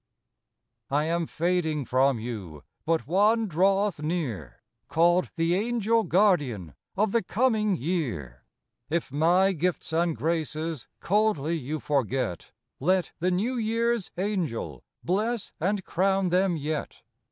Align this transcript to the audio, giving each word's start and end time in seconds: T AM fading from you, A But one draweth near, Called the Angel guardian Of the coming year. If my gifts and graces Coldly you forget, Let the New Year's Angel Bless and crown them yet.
T 0.89 0.95
AM 0.95 1.27
fading 1.27 1.85
from 1.85 2.17
you, 2.17 2.57
A 2.57 2.63
But 2.87 3.05
one 3.05 3.47
draweth 3.47 4.01
near, 4.01 4.63
Called 4.87 5.29
the 5.35 5.53
Angel 5.53 6.01
guardian 6.05 6.73
Of 6.97 7.11
the 7.11 7.21
coming 7.21 7.75
year. 7.75 8.43
If 8.89 9.11
my 9.11 9.53
gifts 9.53 9.93
and 9.93 10.17
graces 10.17 10.87
Coldly 11.01 11.53
you 11.55 11.79
forget, 11.79 12.51
Let 12.79 13.11
the 13.19 13.29
New 13.29 13.57
Year's 13.57 14.09
Angel 14.17 14.83
Bless 15.03 15.53
and 15.59 15.85
crown 15.85 16.29
them 16.29 16.57
yet. 16.57 17.03